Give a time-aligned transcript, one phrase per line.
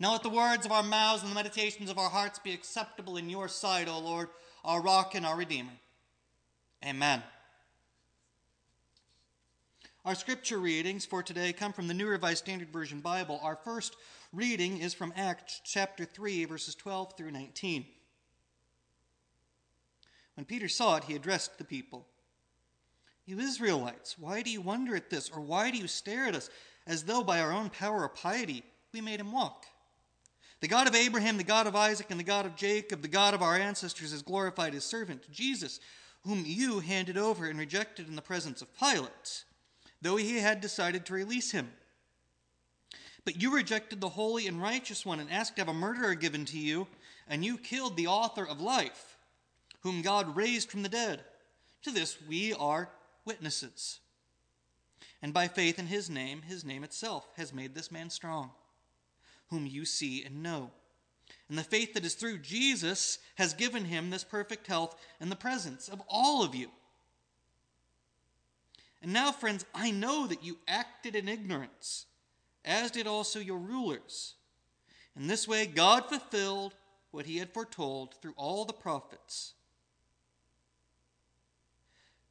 [0.00, 3.16] Now let the words of our mouths and the meditations of our hearts be acceptable
[3.16, 4.28] in your sight, O Lord,
[4.64, 5.72] our rock and our redeemer.
[6.84, 7.22] Amen.
[10.04, 13.40] Our scripture readings for today come from the New Revised Standard Version Bible.
[13.42, 13.96] Our first
[14.32, 17.84] reading is from Acts chapter 3, verses 12 through 19.
[20.34, 22.06] When Peter saw it, he addressed the people
[23.26, 26.48] You Israelites, why do you wonder at this, or why do you stare at us
[26.86, 28.62] as though by our own power or piety
[28.92, 29.66] we made him walk?
[30.60, 33.32] The God of Abraham, the God of Isaac, and the God of Jacob, the God
[33.32, 35.78] of our ancestors, has glorified his servant, Jesus,
[36.24, 39.44] whom you handed over and rejected in the presence of Pilate,
[40.02, 41.70] though he had decided to release him.
[43.24, 46.44] But you rejected the holy and righteous one and asked to have a murderer given
[46.46, 46.88] to you,
[47.28, 49.16] and you killed the author of life,
[49.82, 51.22] whom God raised from the dead.
[51.82, 52.90] To this we are
[53.24, 54.00] witnesses.
[55.22, 58.50] And by faith in his name, his name itself has made this man strong
[59.50, 60.70] whom you see and know.
[61.48, 65.36] And the faith that is through Jesus has given him this perfect health in the
[65.36, 66.68] presence of all of you.
[69.02, 72.06] And now, friends, I know that you acted in ignorance,
[72.64, 74.34] as did also your rulers.
[75.16, 76.74] In this way, God fulfilled
[77.10, 79.54] what he had foretold through all the prophets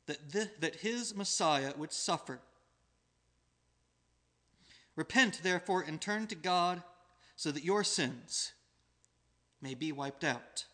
[0.05, 2.39] that, the, that his Messiah would suffer.
[4.95, 6.81] Repent, therefore, and turn to God
[7.37, 8.51] so that your sins
[9.61, 10.65] may be wiped out.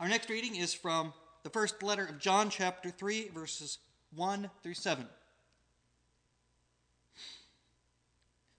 [0.00, 1.12] Our next reading is from
[1.44, 3.78] the first letter of John, chapter 3, verses
[4.16, 5.06] 1 through 7.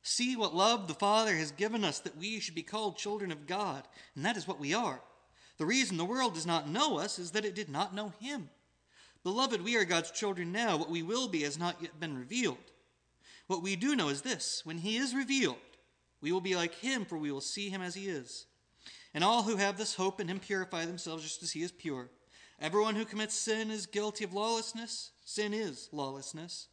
[0.03, 3.47] See what love the Father has given us that we should be called children of
[3.47, 3.83] God,
[4.15, 5.01] and that is what we are.
[5.57, 8.49] The reason the world does not know us is that it did not know Him.
[9.23, 10.77] Beloved, we are God's children now.
[10.77, 12.57] What we will be has not yet been revealed.
[13.47, 15.57] What we do know is this when he is revealed,
[16.21, 18.47] we will be like him, for we will see him as he is.
[19.13, 22.09] And all who have this hope in him purify themselves just as he is pure.
[22.59, 25.11] Everyone who commits sin is guilty of lawlessness.
[25.23, 26.67] Sin is lawlessness.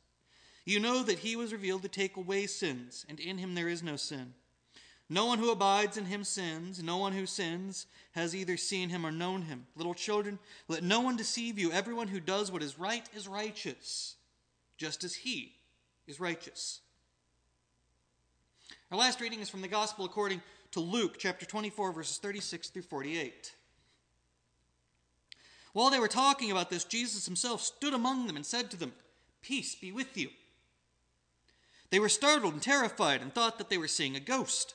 [0.65, 3.83] You know that he was revealed to take away sins, and in him there is
[3.83, 4.35] no sin.
[5.09, 6.83] No one who abides in him sins.
[6.83, 9.67] No one who sins has either seen him or known him.
[9.77, 10.39] Little children,
[10.69, 11.71] let no one deceive you.
[11.73, 14.15] Everyone who does what is right is righteous,
[14.79, 15.57] just as he
[16.07, 16.81] is righteous.
[18.91, 20.43] Our last reading is from the Gospel according
[20.73, 23.55] to Luke chapter 24, verses 36 through 48.
[25.73, 28.93] While they were talking about this, Jesus himself stood among them and said to them,
[29.41, 30.29] Peace be with you.
[31.91, 34.75] They were startled and terrified and thought that they were seeing a ghost.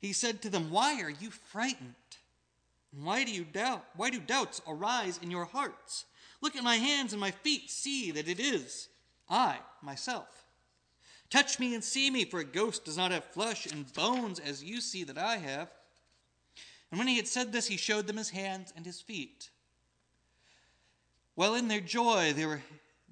[0.00, 1.94] He said to them, Why are you frightened?
[2.92, 3.84] Why do you doubt?
[3.96, 6.04] Why do doubts arise in your hearts?
[6.40, 8.88] Look at my hands and my feet, see that it is
[9.28, 10.44] I myself.
[11.28, 14.62] Touch me and see me, for a ghost does not have flesh and bones as
[14.62, 15.68] you see that I have.
[16.90, 19.50] And when he had said this, he showed them his hands and his feet.
[21.34, 22.62] While in their joy they were,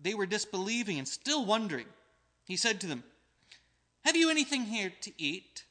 [0.01, 1.87] they were disbelieving and still wondering,
[2.47, 3.03] he said to them,
[4.05, 5.65] Have you anything here to eat?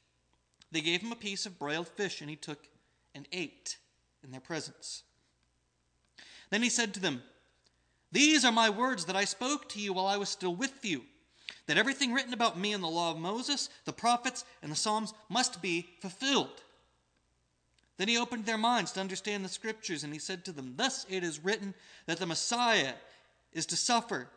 [0.71, 2.67] They gave him a piece of broiled fish, and he took
[3.15, 3.77] and ate
[4.23, 5.03] in their presence.
[6.49, 7.23] Then he said to them,
[8.13, 11.01] these are my words that I spoke to you while I was still with you,
[11.65, 15.15] that everything written about me in the law of Moses, the prophets, and the Psalms
[15.29, 16.61] must be fulfilled.
[17.97, 21.07] Then he opened their minds to understand the scriptures, and he said to them, Thus
[21.09, 21.73] it is written
[22.05, 22.93] that the Messiah
[23.51, 24.27] is to suffer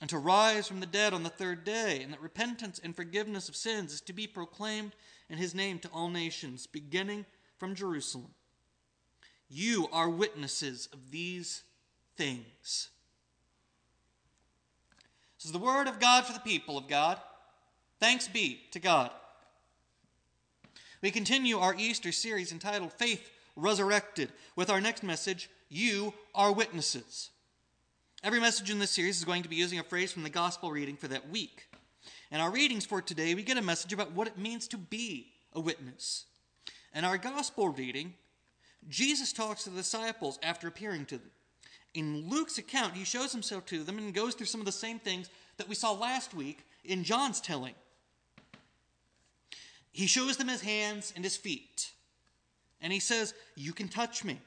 [0.00, 3.50] and to rise from the dead on the third day, and that repentance and forgiveness
[3.50, 4.92] of sins is to be proclaimed
[5.28, 7.26] in his name to all nations, beginning
[7.58, 8.30] from Jerusalem.
[9.50, 11.62] You are witnesses of these
[12.16, 12.88] things.
[15.38, 17.16] This is the word of God for the people of God.
[18.00, 19.12] Thanks be to God.
[21.00, 27.30] We continue our Easter series entitled Faith Resurrected with our next message, You Are Witnesses.
[28.24, 30.72] Every message in this series is going to be using a phrase from the gospel
[30.72, 31.68] reading for that week.
[32.32, 35.28] In our readings for today, we get a message about what it means to be
[35.52, 36.24] a witness.
[36.92, 38.14] In our gospel reading,
[38.88, 41.30] Jesus talks to the disciples after appearing to them.
[41.98, 45.00] In Luke's account, he shows himself to them and goes through some of the same
[45.00, 47.74] things that we saw last week in John's telling.
[49.90, 51.90] He shows them his hands and his feet.
[52.80, 54.40] And he says, You can touch me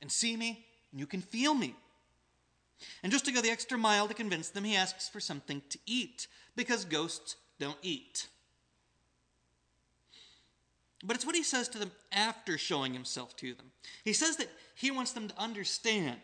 [0.00, 1.74] and see me, and you can feel me.
[3.02, 5.78] And just to go the extra mile to convince them, he asks for something to
[5.84, 8.26] eat, because ghosts don't eat.
[11.04, 13.66] But it's what he says to them after showing himself to them.
[14.02, 16.16] He says that he wants them to understand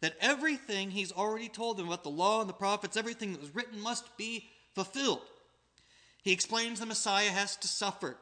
[0.00, 3.54] that everything he's already told them about the law and the prophets, everything that was
[3.54, 5.22] written must be fulfilled.
[6.22, 8.16] He explains the Messiah has to suffer,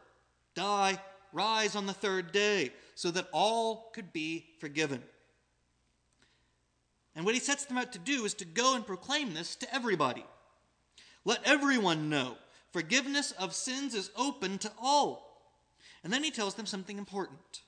[0.54, 0.98] die,
[1.32, 5.02] rise on the third day, so that all could be forgiven.
[7.14, 9.74] And what he sets them out to do is to go and proclaim this to
[9.74, 10.24] everybody.
[11.24, 12.36] Let everyone know
[12.72, 15.30] forgiveness of sins is open to all.
[16.02, 17.62] And then he tells them something important.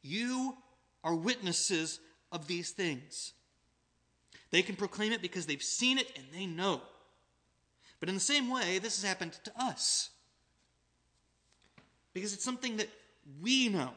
[0.00, 0.56] You
[1.04, 2.00] are witnesses
[2.32, 3.34] of these things.
[4.50, 6.80] They can proclaim it because they've seen it and they know.
[8.00, 10.10] But in the same way, this has happened to us.
[12.12, 12.88] Because it's something that
[13.40, 13.90] we know,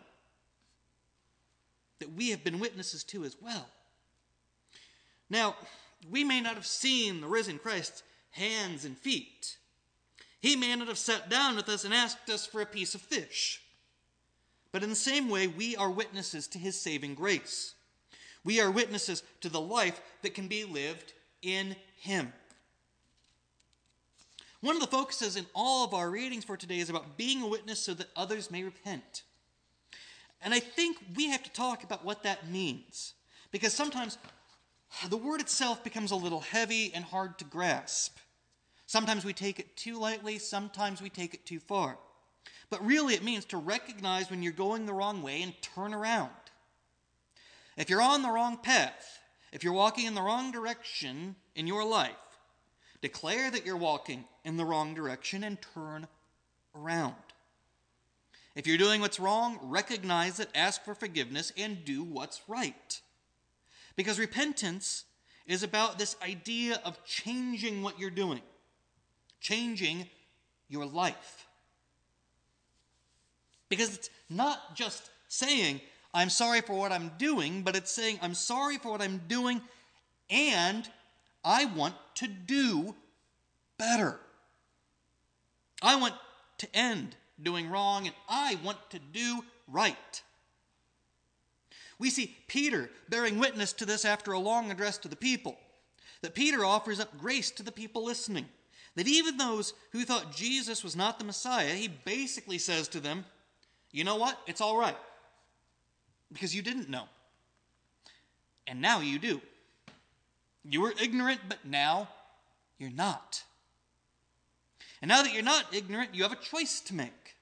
[2.00, 3.68] that we have been witnesses to as well.
[5.30, 5.56] Now,
[6.10, 9.58] we may not have seen the risen Christ's hands and feet.
[10.40, 13.02] He may not have sat down with us and asked us for a piece of
[13.02, 13.62] fish.
[14.72, 17.74] But in the same way, we are witnesses to his saving grace.
[18.46, 21.12] We are witnesses to the life that can be lived
[21.42, 22.32] in him.
[24.62, 27.48] One of the focuses in all of our readings for today is about being a
[27.48, 29.24] witness so that others may repent.
[30.42, 33.14] And I think we have to talk about what that means.
[33.52, 34.18] Because sometimes
[35.10, 38.18] the word itself becomes a little heavy and hard to grasp.
[38.86, 41.98] Sometimes we take it too lightly, sometimes we take it too far.
[42.70, 46.32] But really, it means to recognize when you're going the wrong way and turn around.
[47.78, 49.20] If you're on the wrong path,
[49.52, 52.12] if you're walking in the wrong direction in your life,
[53.02, 56.08] declare that you're walking in the wrong direction and turn
[56.74, 57.16] around.
[58.56, 63.02] If you're doing what's wrong, recognize it, ask for forgiveness, and do what's right.
[63.98, 65.04] Because repentance
[65.46, 68.42] is about this idea of changing what you're doing,
[69.42, 70.08] changing
[70.70, 71.48] your life.
[73.68, 75.82] Because it's not just saying,
[76.16, 79.62] I'm sorry for what I'm doing, but it's saying, I'm sorry for what I'm doing
[80.30, 80.90] and
[81.44, 82.96] I want to do
[83.78, 84.18] better.
[85.82, 86.14] I want
[86.60, 90.24] to end doing wrong and I want to do right.
[92.00, 95.58] We see Peter bearing witness to this after a long address to the people.
[96.22, 98.46] That Peter offers up grace to the people listening.
[98.96, 103.26] That even those who thought Jesus was not the Messiah, he basically says to them,
[103.92, 104.40] you know what?
[104.48, 104.96] It's all right.
[106.32, 107.06] Because you didn't know.
[108.68, 109.42] And now you do.
[110.64, 112.10] You were ignorant, but now
[112.78, 113.44] you're not.
[115.02, 117.36] And now that you're not ignorant, you have a choice to make.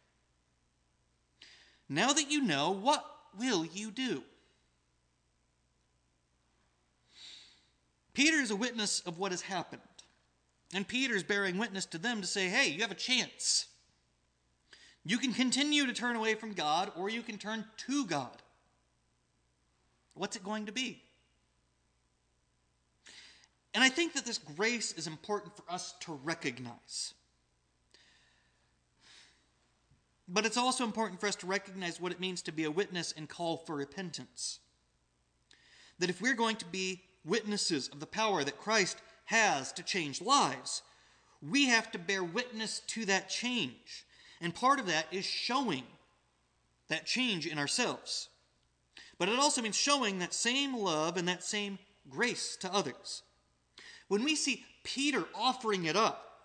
[1.88, 3.06] Now that you know, what
[3.38, 4.24] will you do?
[8.14, 9.82] Peter is a witness of what has happened.
[10.74, 13.68] And Peter's bearing witness to them to say, hey, you have a chance.
[15.06, 18.43] You can continue to turn away from God, or you can turn to God.
[20.14, 21.02] What's it going to be?
[23.74, 27.14] And I think that this grace is important for us to recognize.
[30.28, 33.14] But it's also important for us to recognize what it means to be a witness
[33.16, 34.60] and call for repentance.
[36.00, 40.22] That if we're going to be witnesses of the power that Christ has to change
[40.22, 40.84] lives,
[41.42, 44.06] we have to bear witness to that change.
[44.40, 45.84] And part of that is showing
[46.90, 48.30] that change in ourselves.
[49.18, 51.80] But it also means showing that same love and that same
[52.10, 53.22] grace to others.
[54.08, 56.40] When we see Peter offering it up,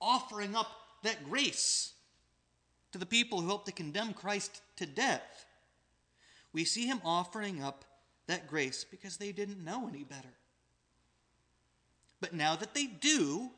[0.00, 0.70] offering up
[1.02, 1.92] that grace
[2.92, 5.46] to the people who helped to condemn Christ to death,
[6.52, 7.84] we see him offering up
[8.26, 10.34] that grace because they didn't know any better.
[12.20, 13.50] But now that they do,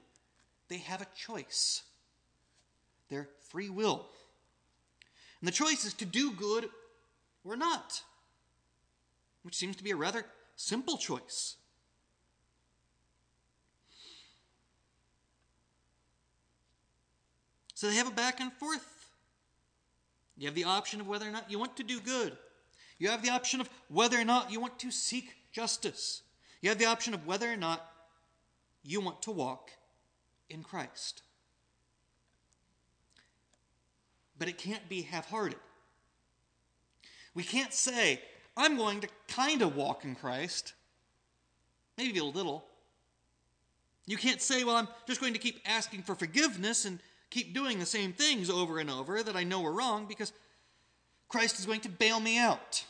[0.68, 1.82] they have a choice
[3.08, 4.06] their free will.
[5.40, 6.70] And the choice is to do good
[7.44, 8.02] or not,
[9.42, 10.24] which seems to be a rather
[10.56, 11.56] simple choice.
[17.74, 19.10] So they have a back and forth.
[20.36, 22.36] You have the option of whether or not you want to do good.
[22.98, 26.22] You have the option of whether or not you want to seek justice.
[26.60, 27.84] You have the option of whether or not
[28.84, 29.70] you want to walk
[30.48, 31.22] in Christ.
[34.42, 35.58] but it can't be half hearted.
[37.34, 38.20] We can't say,
[38.56, 40.74] I'm going to kind of walk in Christ,
[41.96, 42.64] maybe a little.
[44.06, 46.98] You can't say, well, I'm just going to keep asking for forgiveness and
[47.30, 50.32] keep doing the same things over and over that I know are wrong because
[51.28, 52.84] Christ is going to bail me out.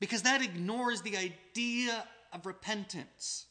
[0.00, 3.46] Because that ignores the idea of repentance.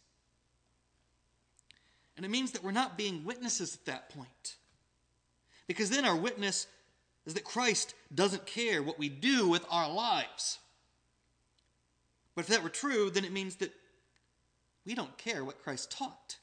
[2.16, 4.56] And it means that we're not being witnesses at that point.
[5.66, 6.68] Because then our witness
[7.26, 10.60] is that Christ doesn't care what we do with our lives.
[12.36, 13.74] But if that were true, then it means that
[14.86, 16.38] we don't care what Christ taught.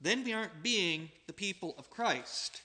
[0.00, 2.62] then we aren't being the people of Christ.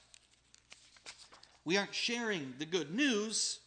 [1.65, 3.59] We aren't sharing the good news.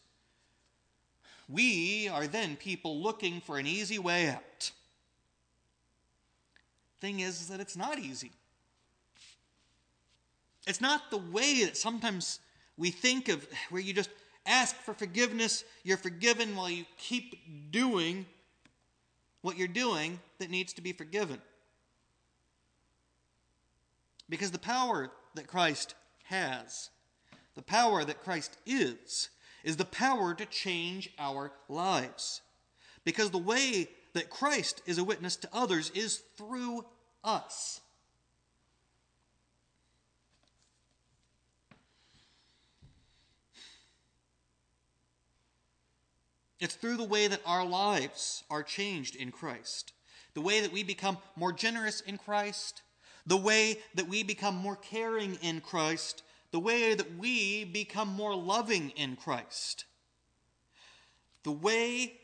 [1.49, 4.71] We are then people looking for an easy way out.
[7.01, 8.33] Thing is that it's not easy.
[10.67, 12.41] It's not the way that sometimes
[12.77, 14.11] we think of where you just
[14.47, 18.27] ask for forgiveness, you're forgiven while you keep doing
[19.43, 21.41] what you're doing that needs to be forgiven.
[24.29, 25.95] Because the power that Christ
[26.25, 26.91] has,
[27.55, 29.29] the power that Christ is,
[29.63, 32.41] is the power to change our lives.
[33.05, 36.85] Because the way that Christ is a witness to others is through
[37.23, 37.81] us.
[46.61, 49.93] It's through the way that our lives are changed in Christ,
[50.35, 52.83] the way that we become more generous in Christ,
[53.27, 58.35] the way that we become more caring in Christ, the way that we become more
[58.35, 59.87] loving in Christ.
[61.43, 62.15] The way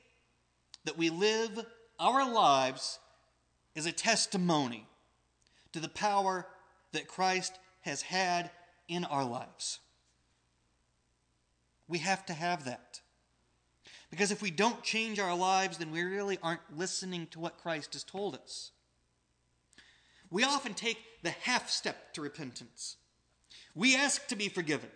[0.84, 1.66] that we live
[1.98, 2.98] our lives
[3.74, 4.86] is a testimony
[5.72, 6.46] to the power
[6.92, 8.50] that Christ has had
[8.88, 9.80] in our lives.
[11.88, 13.00] We have to have that.
[14.10, 17.92] Because if we don't change our lives, then we really aren't listening to what Christ
[17.92, 18.72] has told us.
[20.30, 22.96] We often take the half step to repentance.
[23.74, 24.90] We ask to be forgiven,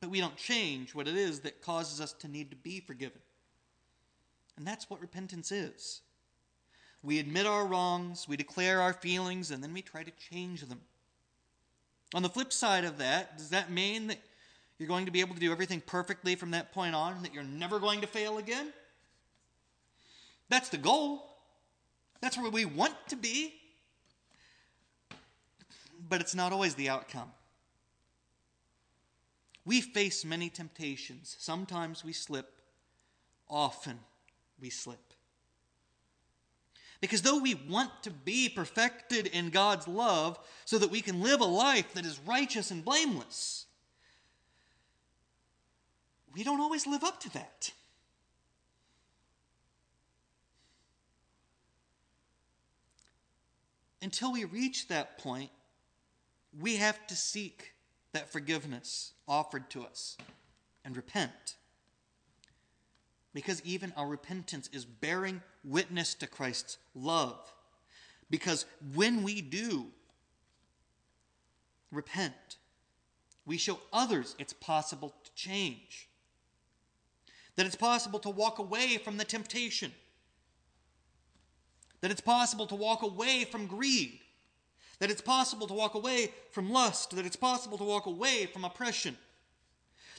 [0.00, 3.20] but we don't change what it is that causes us to need to be forgiven.
[4.56, 6.02] And that's what repentance is.
[7.02, 10.82] We admit our wrongs, we declare our feelings, and then we try to change them.
[12.14, 14.18] On the flip side of that, does that mean that
[14.80, 17.44] you're going to be able to do everything perfectly from that point on that you're
[17.44, 18.72] never going to fail again?
[20.48, 21.26] That's the goal.
[22.20, 23.60] That's where we want to be
[26.08, 27.30] but it's not always the outcome.
[29.64, 31.36] We face many temptations.
[31.38, 32.50] Sometimes we slip,
[33.48, 34.00] often
[34.60, 34.98] we slip.
[37.00, 41.40] Because though we want to be perfected in God's love so that we can live
[41.40, 43.66] a life that is righteous and blameless,
[46.34, 47.72] we don't always live up to that.
[54.02, 55.50] Until we reach that point,
[56.58, 57.72] we have to seek
[58.12, 60.16] that forgiveness offered to us
[60.84, 61.56] and repent.
[63.32, 67.52] Because even our repentance is bearing witness to Christ's love.
[68.30, 69.86] Because when we do
[71.92, 72.56] repent,
[73.46, 76.09] we show others it's possible to change.
[77.60, 79.92] That it's possible to walk away from the temptation.
[82.00, 84.20] That it's possible to walk away from greed
[85.00, 88.64] that it's possible to walk away from lust, that it's possible to walk away from
[88.64, 89.16] oppression,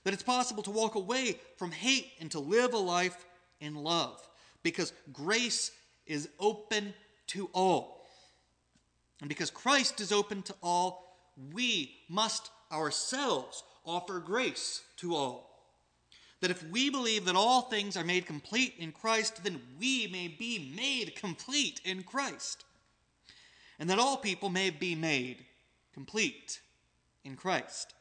[0.04, 3.26] that it's possible to walk away from hate and to live a life
[3.60, 4.28] in love,
[4.64, 5.72] because grace
[6.08, 6.94] is open
[7.28, 8.08] to all.
[9.20, 11.16] And because Christ is open to all,
[11.54, 15.51] we must ourselves offer grace to all.
[16.42, 20.28] That if we believe that all things are made complete in Christ, then we may
[20.28, 22.66] be made complete in Christ
[23.82, 25.44] and that all people may be made
[25.92, 26.62] complete
[27.26, 27.96] in Christ.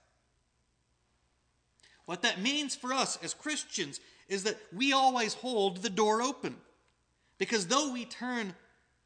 [2.05, 6.57] What that means for us as Christians is that we always hold the door open.
[7.39, 8.55] Because though we turn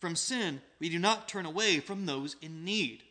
[0.00, 3.04] from sin, we do not turn away from those in need.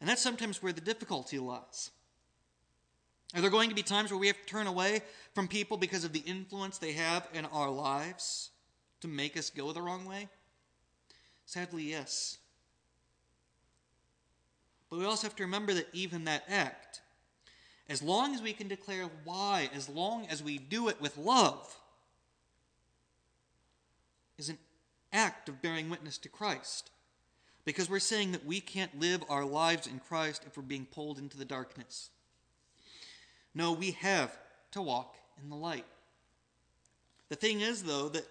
[0.00, 1.90] And that's sometimes where the difficulty lies.
[3.34, 5.02] Are there going to be times where we have to turn away
[5.34, 8.50] from people because of the influence they have in our lives
[9.00, 10.28] to make us go the wrong way?
[11.44, 12.38] Sadly, yes.
[14.88, 17.02] But we also have to remember that even that act,
[17.88, 21.78] as long as we can declare why, as long as we do it with love,
[24.38, 24.58] is an
[25.12, 26.90] act of bearing witness to Christ.
[27.64, 31.18] Because we're saying that we can't live our lives in Christ if we're being pulled
[31.18, 32.08] into the darkness.
[33.58, 34.38] No, we have
[34.70, 35.84] to walk in the light.
[37.28, 38.24] The thing is, though, that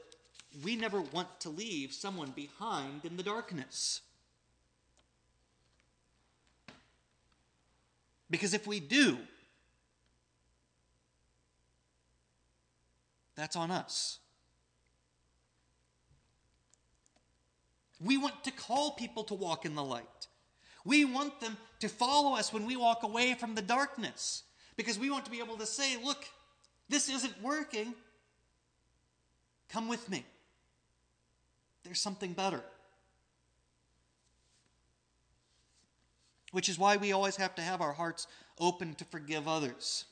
[0.63, 3.99] we never want to leave someone behind in the darkness.
[8.31, 9.17] Because if we do,
[13.35, 14.19] that's on us.
[17.99, 20.27] We want to call people to walk in the light.
[20.85, 24.43] We want them to follow us when we walk away from the darkness
[24.77, 26.25] because we want to be able to say, look,
[26.87, 27.93] this isn't working.
[29.69, 30.25] Come with me.
[31.83, 32.63] There's something better.
[36.51, 38.27] which is why we always have to have our hearts
[38.59, 40.05] open to forgive others.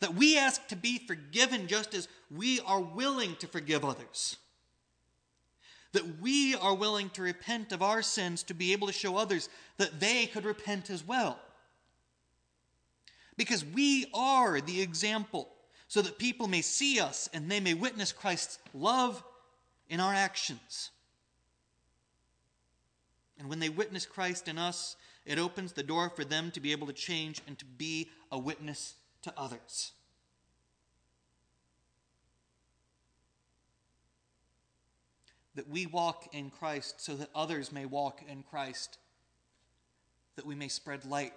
[0.00, 4.36] That we ask to be forgiven just as we are willing to forgive others.
[5.92, 9.48] That we are willing to repent of our sins to be able to show others
[9.76, 11.38] that they could repent as well.
[13.36, 15.48] Because we are the example,
[15.88, 19.22] so that people may see us and they may witness Christ's love
[19.88, 20.90] in our actions.
[23.38, 24.96] And when they witness Christ in us,
[25.26, 28.38] it opens the door for them to be able to change and to be a
[28.38, 29.92] witness to others.
[35.54, 38.98] That we walk in Christ so that others may walk in Christ,
[40.36, 41.34] that we may spread light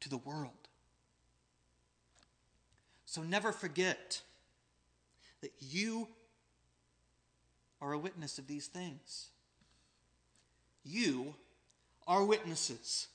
[0.00, 0.65] to the world.
[3.06, 4.20] So never forget
[5.40, 6.08] that you
[7.80, 9.28] are a witness of these things.
[10.84, 11.34] You
[12.06, 13.06] are witnesses.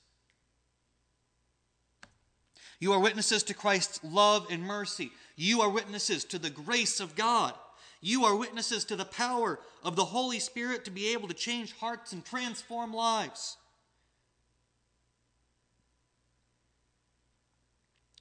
[2.79, 5.12] You are witnesses to Christ's love and mercy.
[5.36, 7.53] You are witnesses to the grace of God.
[8.00, 11.75] You are witnesses to the power of the Holy Spirit to be able to change
[11.77, 13.57] hearts and transform lives.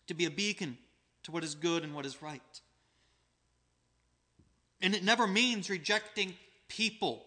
[0.09, 0.77] To be a beacon
[1.31, 2.61] to what is good and what is right.
[4.83, 6.35] And it never means rejecting
[6.69, 7.27] people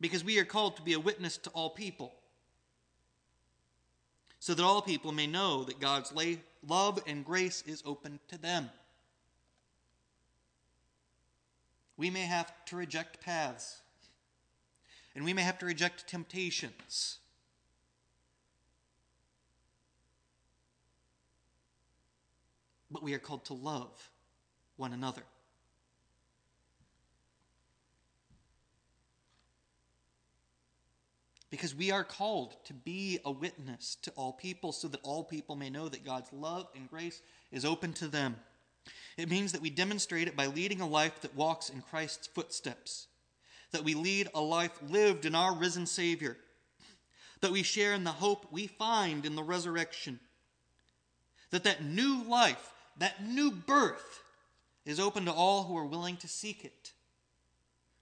[0.00, 2.12] because we are called to be a witness to all people,
[4.38, 6.12] so that all people may know that God's
[6.66, 8.68] love and grace is open to them.
[11.96, 13.80] We may have to reject paths,
[15.14, 17.18] and we may have to reject temptations.
[22.94, 24.10] But we are called to love
[24.76, 25.24] one another.
[31.50, 35.54] because we are called to be a witness to all people so that all people
[35.54, 38.34] may know that God's love and grace is open to them.
[39.16, 43.06] It means that we demonstrate it by leading a life that walks in Christ's footsteps,
[43.70, 46.36] that we lead a life lived in our risen Savior,
[47.40, 50.18] that we share in the hope we find in the resurrection,
[51.50, 54.22] that that new life, that new birth,
[54.84, 56.92] is open to all who are willing to seek it,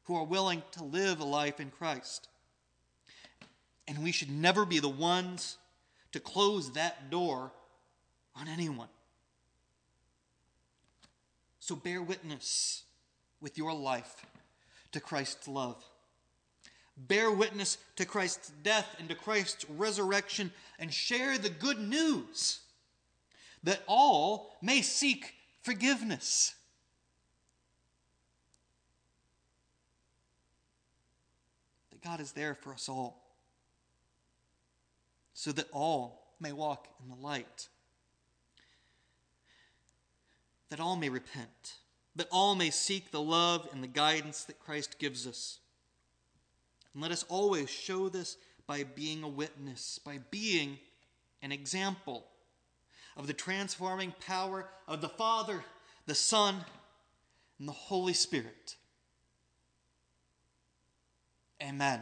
[0.05, 2.29] who are willing to live a life in Christ.
[3.87, 5.59] And we should never be the ones
[6.13, 7.53] to close that door
[8.35, 8.89] on anyone.
[11.61, 12.83] So bear witness
[13.41, 14.27] with your life
[14.91, 15.83] to Christ's love.
[16.97, 22.61] Bear witness to Christ's death and to Christ's resurrection and share the good news
[23.65, 26.55] that all may seek forgiveness.
[31.91, 33.23] That God is there for us all
[35.35, 37.69] so that all may walk in the light,
[40.71, 41.75] that all may repent,
[42.15, 45.59] that all may seek the love and the guidance that Christ gives us.
[46.93, 50.79] And let us always show this by being a witness, by being
[51.43, 52.25] an example
[53.17, 55.65] of the transforming power of the Father,
[56.07, 56.57] the Son,
[57.59, 58.77] and the Holy Spirit.
[61.63, 62.01] Amen.